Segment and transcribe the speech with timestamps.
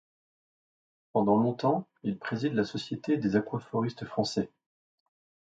[1.13, 4.49] Pendant longtemps, il préside la Société des aquafortistes français.